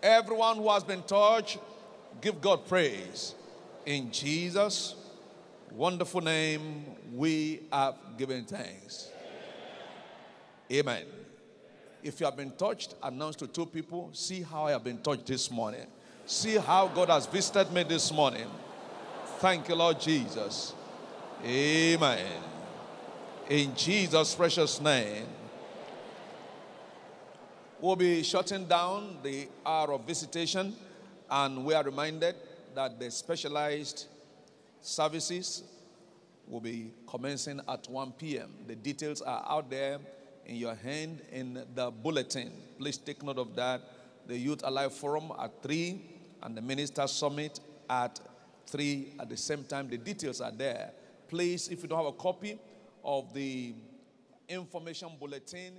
[0.02, 1.58] Everyone who has been touched,
[2.20, 3.34] give God praise.
[3.84, 4.94] In Jesus'
[5.70, 9.10] wonderful name, we have given thanks.
[10.72, 11.04] Amen.
[12.02, 15.26] If you have been touched, announce to two people, see how I have been touched
[15.26, 15.86] this morning.
[16.24, 18.48] See how God has visited me this morning.
[19.38, 20.72] Thank you, Lord Jesus.
[21.44, 22.51] Amen.
[23.52, 25.26] In Jesus' precious name.
[27.82, 30.74] We'll be shutting down the hour of visitation,
[31.30, 32.34] and we are reminded
[32.74, 34.06] that the specialized
[34.80, 35.64] services
[36.48, 38.48] will be commencing at 1 p.m.
[38.66, 39.98] The details are out there
[40.46, 42.52] in your hand in the bulletin.
[42.78, 43.82] Please take note of that.
[44.28, 46.00] The Youth Alive Forum at 3
[46.42, 48.18] and the Minister Summit at
[48.68, 49.90] 3 at the same time.
[49.90, 50.92] The details are there.
[51.28, 52.58] Please, if you don't have a copy
[53.04, 53.74] of the
[54.48, 55.78] information bulletin,